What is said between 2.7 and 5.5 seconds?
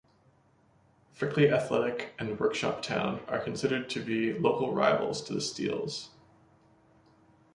Town are considered to be local rivals to the